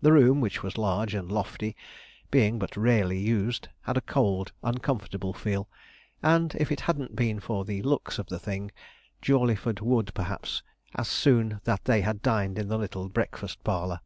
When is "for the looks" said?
7.38-8.18